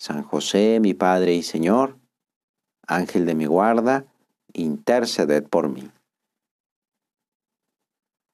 San 0.00 0.22
José, 0.22 0.80
mi 0.80 0.94
Padre 0.94 1.34
y 1.34 1.42
Señor, 1.42 1.98
Ángel 2.86 3.26
de 3.26 3.34
mi 3.34 3.44
guarda, 3.44 4.06
interceded 4.54 5.44
por 5.44 5.68
mí. 5.68 5.90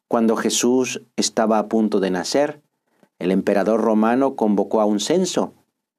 Cuando 0.09 0.37
Jesús 0.37 1.03
estaba 1.17 1.59
a 1.59 1.67
punto 1.67 1.99
de 1.99 2.13
nacer, 2.13 2.63
el 3.19 3.33
emperador 3.33 3.81
romano 3.81 4.37
convocó 4.37 4.81
a 4.81 4.85
un 4.85 5.01
censo 5.01 5.55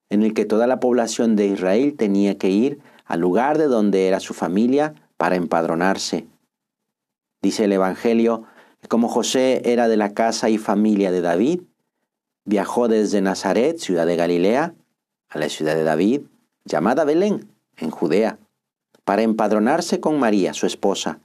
en 0.10 0.24
el 0.24 0.34
que 0.34 0.46
toda 0.46 0.68
la 0.68 0.80
población 0.80 1.36
de 1.36 1.48
Israel 1.48 1.98
tenía 1.98 2.38
que 2.38 2.50
ir 2.50 2.80
al 3.04 3.20
lugar 3.20 3.58
de 3.58 3.66
donde 3.66 4.08
era 4.08 4.22
su 4.22 4.34
familia 4.34 4.96
para 5.18 5.36
empadronarse. 5.36 6.28
Dice 7.42 7.66
el 7.66 7.74
Evangelio 7.74 8.46
que 8.80 8.88
como 8.88 9.10
José 9.10 9.64
era 9.66 9.90
de 9.90 9.98
la 9.98 10.14
casa 10.14 10.50
y 10.50 10.58
familia 10.58 11.12
de 11.12 11.20
David, 11.20 11.64
viajó 12.46 12.88
desde 12.88 13.20
Nazaret, 13.20 13.80
ciudad 13.80 14.06
de 14.06 14.16
Galilea, 14.16 14.74
a 15.30 15.40
la 15.40 15.50
ciudad 15.50 15.76
de 15.76 15.84
David, 15.84 16.22
llamada 16.66 17.06
Belén, 17.06 17.50
en 17.78 17.92
Judea, 17.92 18.40
para 19.04 19.22
empadronarse 19.22 20.00
con 20.00 20.20
María, 20.20 20.54
su 20.54 20.66
esposa. 20.66 21.20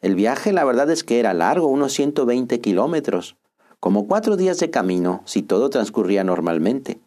El 0.00 0.14
viaje 0.16 0.52
la 0.52 0.64
verdad 0.64 0.90
es 0.90 1.04
que 1.04 1.20
era 1.20 1.32
largo, 1.32 1.68
unos 1.68 1.92
120 1.92 2.60
kilómetros, 2.60 3.36
como 3.80 4.06
cuatro 4.06 4.36
días 4.36 4.58
de 4.58 4.70
camino 4.70 5.22
si 5.24 5.42
todo 5.42 5.70
transcurría 5.70 6.24
normalmente. 6.24 7.00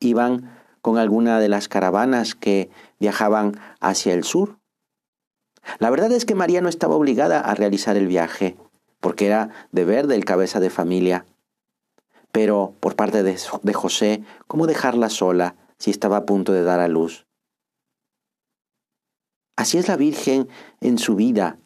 Iban 0.00 0.50
con 0.80 0.98
alguna 0.98 1.38
de 1.40 1.48
las 1.48 1.68
caravanas 1.68 2.34
que 2.34 2.70
viajaban 2.98 3.58
hacia 3.80 4.14
el 4.14 4.24
sur. 4.24 4.58
La 5.78 5.90
verdad 5.90 6.12
es 6.12 6.24
que 6.24 6.34
María 6.34 6.60
no 6.60 6.68
estaba 6.68 6.96
obligada 6.96 7.40
a 7.40 7.54
realizar 7.54 7.96
el 7.96 8.06
viaje, 8.06 8.56
porque 9.00 9.26
era 9.26 9.50
deber 9.70 10.08
del 10.08 10.24
cabeza 10.24 10.60
de 10.60 10.70
familia. 10.70 11.24
Pero 12.32 12.74
por 12.80 12.96
parte 12.96 13.22
de, 13.22 13.36
José, 13.74 14.24
¿cómo 14.46 14.66
dejarla 14.66 15.10
sola 15.10 15.54
si 15.78 15.90
estaba 15.90 16.16
a 16.16 16.26
punto 16.26 16.52
de 16.52 16.62
dar 16.62 16.80
a 16.80 16.88
luz? 16.88 17.26
Así 19.56 19.78
es 19.78 19.86
la 19.86 19.96
Virgen 19.96 20.48
en 20.80 20.98
su 20.98 21.14
vida, 21.14 21.58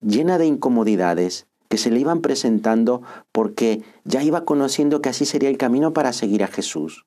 llena 0.00 0.38
de 0.38 0.46
incomodidades 0.46 1.46
que 1.68 1.78
se 1.78 1.90
le 1.90 2.00
iban 2.00 2.22
presentando 2.22 3.02
porque 3.30 3.82
ya 4.04 4.22
iba 4.22 4.44
conociendo 4.44 5.02
que 5.02 5.10
así 5.10 5.26
sería 5.26 5.50
el 5.50 5.58
camino 5.58 5.92
para 5.92 6.12
seguir 6.12 6.42
a 6.42 6.48
Jesús. 6.48 7.06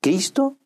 Cristo 0.00 0.56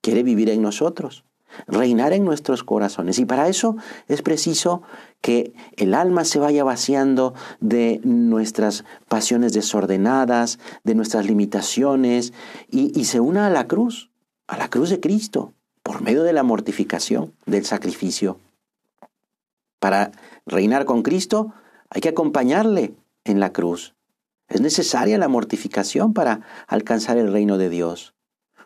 quiere 0.00 0.22
vivir 0.22 0.48
en 0.48 0.62
nosotros 0.62 1.24
reinar 1.66 2.12
en 2.12 2.24
nuestros 2.24 2.64
corazones. 2.64 3.18
Y 3.18 3.24
para 3.24 3.48
eso 3.48 3.76
es 4.08 4.22
preciso 4.22 4.82
que 5.24 5.54
el 5.76 5.94
alma 5.94 6.26
se 6.26 6.38
vaya 6.38 6.64
vaciando 6.64 7.32
de 7.60 7.98
nuestras 8.04 8.84
pasiones 9.08 9.54
desordenadas, 9.54 10.58
de 10.84 10.94
nuestras 10.94 11.24
limitaciones, 11.24 12.34
y, 12.70 13.04
se 13.06 13.20
una 13.20 13.46
a 13.46 13.50
la 13.50 13.66
cruz, 13.66 14.10
a 14.46 14.58
la 14.58 14.68
cruz 14.68 14.90
de 14.90 15.00
Cristo, 15.00 15.54
por 15.82 16.02
medio 16.02 16.24
de 16.24 16.34
la 16.34 16.42
mortificación, 16.42 17.32
del 17.46 17.64
sacrificio. 17.64 18.38
Para 19.78 20.12
reinar 20.44 20.84
con 20.84 21.02
Cristo 21.02 21.54
hay 21.88 22.02
que 22.02 22.10
acompañarle 22.10 22.94
en 23.24 23.40
la 23.40 23.50
cruz. 23.50 23.94
Es 24.48 24.60
necesaria 24.60 25.16
la 25.16 25.28
mortificación 25.28 26.12
para 26.12 26.42
alcanzar 26.66 27.16
el 27.16 27.32
reino 27.32 27.56
de 27.56 27.70
Dios. 27.70 28.14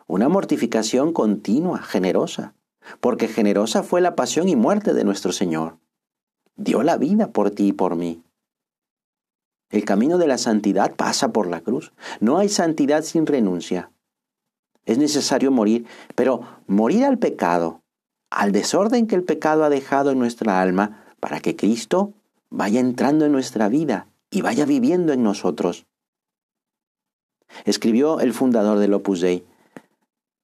Una 0.07 0.27
mortificación 0.27 1.13
continua, 1.13 1.81
generosa 1.81 2.53
porque 2.99 3.27
generosa 3.27 3.83
fue 3.83 4.01
la 4.01 4.15
pasión 4.15 4.49
y 4.49 4.55
muerte 4.55 4.93
de 4.93 5.03
nuestro 5.03 5.31
Señor. 5.31 5.77
Dio 6.55 6.83
la 6.83 6.97
vida 6.97 7.31
por 7.31 7.51
ti 7.51 7.67
y 7.67 7.73
por 7.73 7.95
mí. 7.95 8.23
El 9.69 9.85
camino 9.85 10.17
de 10.17 10.27
la 10.27 10.37
santidad 10.37 10.95
pasa 10.95 11.31
por 11.31 11.47
la 11.47 11.61
cruz. 11.61 11.93
No 12.19 12.37
hay 12.37 12.49
santidad 12.49 13.03
sin 13.03 13.25
renuncia. 13.25 13.91
Es 14.85 14.97
necesario 14.97 15.51
morir, 15.51 15.85
pero 16.15 16.41
morir 16.65 17.05
al 17.05 17.19
pecado, 17.19 17.81
al 18.31 18.51
desorden 18.51 19.05
que 19.05 19.15
el 19.15 19.23
pecado 19.23 19.63
ha 19.63 19.69
dejado 19.69 20.11
en 20.11 20.19
nuestra 20.19 20.61
alma, 20.61 21.05
para 21.19 21.39
que 21.39 21.55
Cristo 21.55 22.13
vaya 22.49 22.79
entrando 22.79 23.25
en 23.25 23.31
nuestra 23.31 23.69
vida 23.69 24.07
y 24.31 24.41
vaya 24.41 24.65
viviendo 24.65 25.13
en 25.13 25.21
nosotros. 25.21 25.85
Escribió 27.65 28.19
el 28.19 28.33
fundador 28.33 28.79
del 28.79 28.93
Opus 28.93 29.21
Dei, 29.21 29.45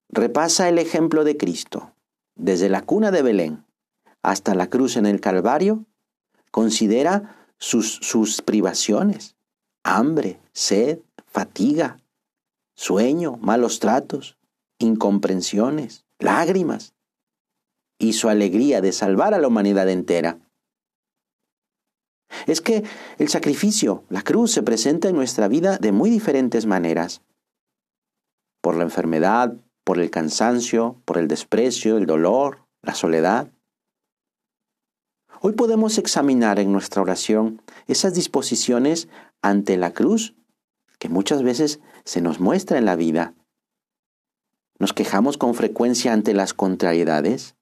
repasa 0.09 0.69
el 0.69 0.78
ejemplo 0.78 1.24
de 1.24 1.38
Cristo, 1.38 1.91
desde 2.35 2.69
la 2.69 2.81
cuna 2.81 3.12
de 3.12 3.22
Belén 3.22 3.66
hasta 4.22 4.56
la 4.56 4.69
cruz 4.69 4.97
en 4.97 5.06
el 5.06 5.22
Calvario, 5.22 5.85
considera 6.51 7.35
sus, 7.57 7.96
sus 8.01 8.41
privaciones, 8.41 9.35
hambre, 9.84 10.40
sed, 10.51 11.00
fatiga, 11.28 12.00
sueño, 12.75 13.38
malos 13.38 13.79
tratos, 13.79 14.38
incomprensiones, 14.79 16.06
lágrimas, 16.19 16.94
y 17.97 18.13
su 18.13 18.29
alegría 18.29 18.81
de 18.81 18.91
salvar 18.91 19.34
a 19.34 19.40
la 19.40 19.47
humanidad 19.47 19.90
entera. 19.90 20.40
Es 22.47 22.62
que 22.62 22.84
el 23.18 23.29
sacrificio, 23.29 24.03
la 24.09 24.22
cruz, 24.22 24.51
se 24.51 24.63
presenta 24.63 25.07
en 25.07 25.16
nuestra 25.16 25.47
vida 25.47 25.78
de 25.78 25.91
muy 25.91 26.09
diferentes 26.09 26.66
maneras. 26.66 27.22
Por 28.62 28.75
la 28.75 28.84
enfermedad, 28.84 29.56
por 29.85 30.00
el 30.00 30.09
cansancio, 30.09 31.01
por 31.06 31.18
el 31.18 31.29
desprecio, 31.29 31.97
el 31.97 32.07
dolor, 32.07 32.66
la 32.81 32.96
soledad. 32.96 33.50
Hoy 35.40 35.53
podemos 35.53 35.97
examinar 36.00 36.59
en 36.59 36.72
nuestra 36.72 37.03
oración 37.03 37.62
esas 37.88 38.16
disposiciones 38.16 39.07
ante 39.41 39.78
la 39.78 39.94
cruz 39.94 40.35
que 40.97 41.07
muchas 41.07 41.44
veces 41.44 41.79
se 42.03 42.19
nos 42.19 42.40
muestra 42.40 42.79
en 42.79 42.85
la 42.85 42.95
vida. 42.95 43.35
Nos 44.79 44.91
quejamos 44.91 45.38
con 45.38 45.53
frecuencia 45.53 46.13
ante 46.13 46.34
las 46.34 46.53
contrariedades. 46.53 47.56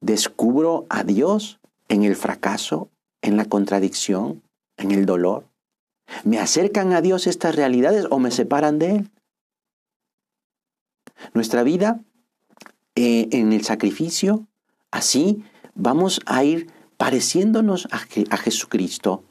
Descubro 0.00 0.86
a 0.88 1.02
Dios 1.02 1.58
en 1.88 2.04
el 2.04 2.14
fracaso, 2.14 2.90
en 3.22 3.36
la 3.36 3.46
contradicción, 3.46 4.42
en 4.76 4.92
el 4.92 5.04
dolor. 5.04 5.48
¿Me 6.22 6.38
acercan 6.38 6.92
a 6.92 7.00
Dios 7.00 7.26
estas 7.26 7.56
realidades 7.56 8.06
o 8.10 8.20
me 8.20 8.30
separan 8.30 8.78
de 8.78 8.96
Él? 8.96 9.10
Nuestra 11.34 11.62
vida 11.62 12.00
eh, 12.94 13.28
en 13.32 13.52
el 13.52 13.62
sacrificio, 13.64 14.46
así 14.90 15.44
vamos 15.74 16.20
a 16.26 16.44
ir 16.44 16.70
pareciéndonos 16.96 17.88
a, 17.90 17.98
Jesucristo. 18.38 19.24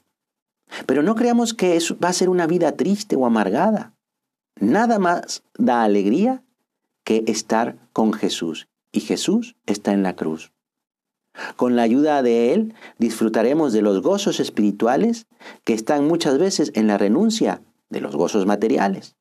Pero 0.86 1.04
no 1.04 1.16
creamos 1.16 1.54
que 1.54 1.76
eso 1.76 1.98
va 2.04 2.10
a 2.10 2.14
ser 2.14 2.30
una 2.30 2.48
vida 2.48 2.74
triste 2.74 3.16
o 3.16 3.26
amargada. 3.26 3.94
Nada 4.60 5.00
más 5.00 5.44
da 5.58 5.84
alegría 5.84 6.44
que 7.04 7.24
estar 7.28 7.78
con 7.92 8.14
Jesús. 8.14 8.68
Y 8.92 9.02
Jesús 9.02 9.56
está 9.66 9.94
en 9.94 10.04
la 10.04 10.16
cruz. 10.16 10.54
Con 11.58 11.76
la 11.76 11.82
ayuda 11.82 12.22
de 12.22 12.54
Él 12.54 12.74
disfrutaremos 12.98 13.74
de 13.74 13.82
los 13.82 14.02
gozos 14.02 14.40
espirituales 14.40 15.28
que 15.64 15.74
están 15.74 16.08
muchas 16.08 16.38
veces 16.38 16.72
en 16.76 16.88
la 16.88 16.98
renuncia 16.98 17.62
de 17.90 18.00
los 18.00 18.16
gozos 18.16 18.46
materiales. 18.46 19.16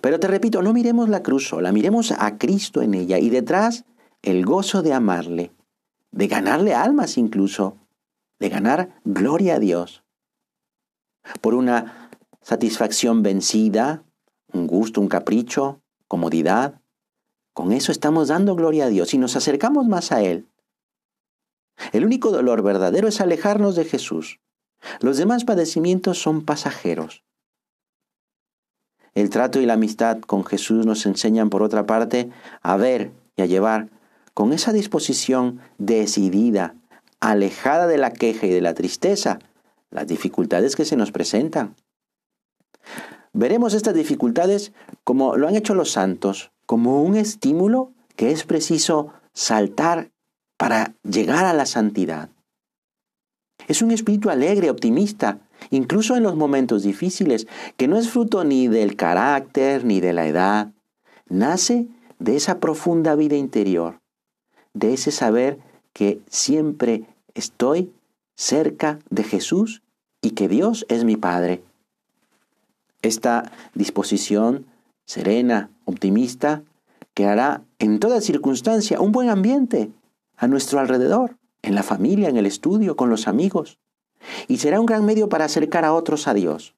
Pero 0.00 0.20
te 0.20 0.28
repito, 0.28 0.62
no 0.62 0.72
miremos 0.72 1.08
la 1.08 1.22
cruz 1.22 1.48
sola, 1.48 1.72
miremos 1.72 2.12
a 2.12 2.38
Cristo 2.38 2.82
en 2.82 2.94
ella 2.94 3.18
y 3.18 3.30
detrás 3.30 3.84
el 4.22 4.44
gozo 4.44 4.82
de 4.82 4.92
amarle, 4.92 5.52
de 6.12 6.26
ganarle 6.28 6.74
almas 6.74 7.16
incluso, 7.18 7.76
de 8.38 8.48
ganar 8.48 9.00
gloria 9.04 9.56
a 9.56 9.58
Dios. 9.58 10.02
Por 11.40 11.54
una 11.54 12.10
satisfacción 12.42 13.22
vencida, 13.22 14.02
un 14.52 14.66
gusto, 14.66 15.00
un 15.00 15.08
capricho, 15.08 15.80
comodidad, 16.08 16.80
con 17.52 17.72
eso 17.72 17.92
estamos 17.92 18.28
dando 18.28 18.54
gloria 18.54 18.86
a 18.86 18.88
Dios 18.88 19.12
y 19.14 19.18
nos 19.18 19.36
acercamos 19.36 19.86
más 19.86 20.12
a 20.12 20.22
Él. 20.22 20.48
El 21.92 22.04
único 22.04 22.30
dolor 22.30 22.62
verdadero 22.62 23.08
es 23.08 23.20
alejarnos 23.20 23.74
de 23.74 23.84
Jesús. 23.84 24.40
Los 25.00 25.16
demás 25.18 25.44
padecimientos 25.44 26.20
son 26.20 26.44
pasajeros. 26.44 27.22
El 29.14 29.30
trato 29.30 29.60
y 29.60 29.66
la 29.66 29.74
amistad 29.74 30.20
con 30.20 30.44
Jesús 30.44 30.86
nos 30.86 31.04
enseñan, 31.06 31.50
por 31.50 31.62
otra 31.62 31.86
parte, 31.86 32.30
a 32.62 32.76
ver 32.76 33.10
y 33.36 33.42
a 33.42 33.46
llevar 33.46 33.88
con 34.34 34.52
esa 34.52 34.72
disposición 34.72 35.60
decidida, 35.78 36.74
alejada 37.20 37.86
de 37.86 37.98
la 37.98 38.12
queja 38.12 38.46
y 38.46 38.50
de 38.50 38.60
la 38.60 38.74
tristeza, 38.74 39.38
las 39.90 40.06
dificultades 40.06 40.76
que 40.76 40.84
se 40.84 40.96
nos 40.96 41.12
presentan. 41.12 41.74
veremos 43.32 43.74
estas 43.74 43.94
dificultades 43.94 44.72
como 45.04 45.36
lo 45.36 45.46
han 45.46 45.56
hecho 45.56 45.74
los 45.74 45.90
santos, 45.90 46.52
como 46.66 47.02
un 47.02 47.16
estímulo 47.16 47.92
que 48.16 48.30
es 48.32 48.44
preciso 48.44 49.12
saltar 49.32 50.10
para 50.56 50.94
llegar 51.02 51.44
a 51.44 51.54
la 51.54 51.66
santidad. 51.66 52.30
Es 53.68 53.82
un 53.82 53.90
espíritu 53.90 54.30
alegre, 54.30 54.70
optimista, 54.70 55.38
incluso 55.70 56.16
en 56.16 56.22
los 56.22 56.36
momentos 56.36 56.82
difíciles, 56.82 57.46
que 57.76 57.88
no 57.88 57.98
es 57.98 58.08
fruto 58.08 58.44
ni 58.44 58.68
del 58.68 58.96
carácter 58.96 59.84
ni 59.84 60.00
de 60.00 60.12
la 60.12 60.26
edad. 60.26 60.72
Nace 61.28 61.88
de 62.18 62.36
esa 62.36 62.58
profunda 62.58 63.14
vida 63.14 63.36
interior, 63.36 64.00
de 64.74 64.94
ese 64.94 65.10
saber 65.10 65.58
que 65.92 66.20
siempre 66.28 67.04
estoy 67.34 67.92
cerca 68.36 68.98
de 69.10 69.24
Jesús 69.24 69.82
y 70.22 70.30
que 70.30 70.48
Dios 70.48 70.86
es 70.88 71.04
mi 71.04 71.16
Padre. 71.16 71.62
Esta 73.02 73.50
disposición 73.74 74.66
serena, 75.06 75.70
optimista, 75.84 76.62
creará 77.14 77.64
en 77.78 77.98
toda 77.98 78.20
circunstancia 78.20 79.00
un 79.00 79.12
buen 79.12 79.28
ambiente 79.28 79.90
a 80.36 80.46
nuestro 80.46 80.78
alrededor, 80.78 81.36
en 81.62 81.74
la 81.74 81.82
familia, 81.82 82.28
en 82.28 82.36
el 82.36 82.46
estudio, 82.46 82.96
con 82.96 83.10
los 83.10 83.28
amigos, 83.28 83.78
y 84.48 84.58
será 84.58 84.80
un 84.80 84.86
gran 84.86 85.04
medio 85.04 85.28
para 85.28 85.44
acercar 85.44 85.84
a 85.84 85.92
otros 85.92 86.28
a 86.28 86.34
Dios. 86.34 86.74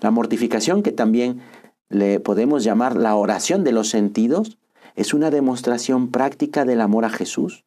La 0.00 0.10
mortificación, 0.10 0.82
que 0.82 0.92
también 0.92 1.40
le 1.88 2.20
podemos 2.20 2.64
llamar 2.64 2.96
la 2.96 3.14
oración 3.14 3.64
de 3.64 3.72
los 3.72 3.88
sentidos, 3.88 4.58
es 4.96 5.14
una 5.14 5.30
demostración 5.30 6.10
práctica 6.10 6.64
del 6.64 6.80
amor 6.80 7.04
a 7.04 7.10
Jesús. 7.10 7.64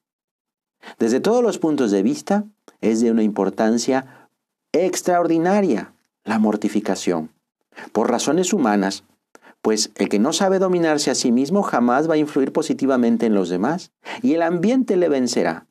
Desde 1.00 1.20
todos 1.20 1.44
los 1.44 1.58
puntos 1.60 1.92
de 1.92 2.04
vista, 2.04 2.46
es 2.82 3.02
de 3.02 3.12
una 3.12 3.24
importancia 3.24 4.30
extraordinaria 4.72 5.94
la 6.24 6.40
mortificación. 6.40 7.32
Por 7.92 8.10
razones 8.10 8.54
humanas, 8.54 9.04
pues 9.62 9.92
el 9.96 10.10
que 10.10 10.20
no 10.20 10.34
sabe 10.34 10.60
dominarse 10.60 11.12
a 11.12 11.16
sí 11.16 11.32
mismo 11.32 11.62
jamás 11.62 12.10
va 12.10 12.16
a 12.16 12.18
influir 12.18 12.52
positivamente 12.52 13.26
en 13.26 13.34
los 13.34 13.50
demás 13.50 13.92
y 14.22 14.34
el 14.34 14.42
ambiente 14.42 14.98
le 14.98 15.10
vencerá. 15.10 15.67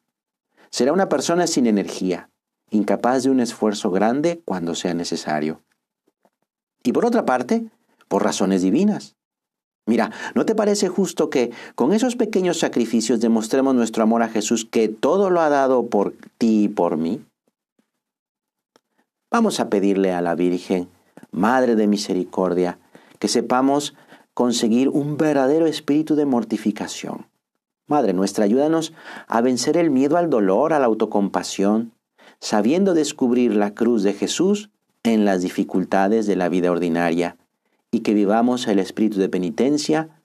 Será 0.77 0.93
una 0.93 1.09
persona 1.09 1.47
sin 1.47 1.67
energía, 1.67 2.29
incapaz 2.69 3.23
de 3.23 3.31
un 3.31 3.41
esfuerzo 3.41 3.91
grande 3.91 4.43
cuando 4.45 4.75
sea 4.75 4.93
necesario. 4.93 5.63
Y 6.83 6.93
por 6.93 7.07
otra 7.07 7.25
parte, 7.25 7.71
por 8.09 8.23
razones 8.23 8.61
divinas. 8.61 9.17
Mira, 9.87 10.11
¿no 10.35 10.45
te 10.45 10.55
parece 10.55 10.89
justo 10.89 11.31
que 11.31 11.51
con 11.77 11.95
esos 11.95 12.15
pequeños 12.15 12.59
sacrificios 12.59 13.21
demostremos 13.21 13.75
nuestro 13.75 14.03
amor 14.03 14.23
a 14.23 14.29
Jesús 14.29 14.67
que 14.71 14.89
todo 14.91 15.31
lo 15.31 15.41
ha 15.41 15.49
dado 15.49 15.87
por 15.87 16.13
ti 16.37 16.65
y 16.65 16.69
por 16.69 16.99
mí? 16.99 17.25
Vamos 19.31 19.61
a 19.61 19.71
pedirle 19.71 20.13
a 20.13 20.21
la 20.21 20.35
Virgen, 20.35 20.91
Madre 21.31 21.75
de 21.75 21.87
Misericordia, 21.87 22.79
que 23.19 23.29
sepamos 23.29 23.95
conseguir 24.35 24.91
un 24.91 25.17
verdadero 25.17 25.67
espíritu 25.67 26.17
de 26.17 26.27
mortificación. 26.27 27.25
Madre 27.87 28.13
nuestra, 28.13 28.45
ayúdanos 28.45 28.93
a 29.29 29.41
vencer 29.41 29.77
el 29.77 29.91
miedo 29.91 30.17
al 30.17 30.29
dolor, 30.29 30.73
a 30.73 30.81
la 30.81 30.87
autocompasión, 30.87 31.93
sabiendo 32.41 32.95
descubrir 32.95 33.55
la 33.55 33.75
cruz 33.75 34.03
de 34.03 34.13
Jesús 34.13 34.71
en 35.05 35.25
las 35.25 35.43
dificultades 35.43 36.27
de 36.27 36.37
la 36.37 36.49
vida 36.49 36.71
ordinaria 36.71 37.37
y 37.93 38.01
que 38.01 38.15
vivamos 38.15 38.67
el 38.67 38.81
espíritu 38.81 39.19
de 39.21 39.29
penitencia 39.29 40.21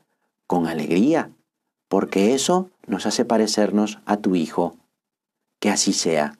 con 0.48 0.66
alegría, 0.66 1.32
porque 1.88 2.34
eso 2.34 2.70
nos 2.88 3.06
hace 3.06 3.26
parecernos 3.26 4.00
a 4.06 4.18
tu 4.18 4.36
Hijo. 4.36 4.76
Que 5.60 5.70
así 5.70 5.94
sea. 5.94 6.40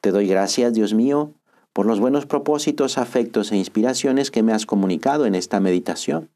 Te 0.00 0.10
doy 0.10 0.26
gracias, 0.26 0.74
Dios 0.74 0.92
mío, 0.92 1.34
por 1.72 1.86
los 1.86 2.00
buenos 2.00 2.26
propósitos, 2.26 2.98
afectos 2.98 3.52
e 3.52 3.56
inspiraciones 3.56 4.30
que 4.30 4.42
me 4.42 4.52
has 4.52 4.66
comunicado 4.66 5.24
en 5.26 5.36
esta 5.36 5.60
meditación. 5.60 6.30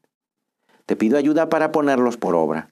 Te 0.85 0.95
pido 0.95 1.17
ayuda 1.17 1.49
para 1.49 1.71
ponerlos 1.71 2.15
por 2.15 2.35
obra. 2.35 2.71